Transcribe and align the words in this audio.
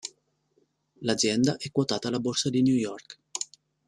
L'azienda 1.01 1.57
è 1.57 1.69
quotata 1.71 2.07
alla 2.07 2.17
Borsa 2.17 2.49
di 2.49 2.63
New 2.63 2.73
York. 2.73 3.19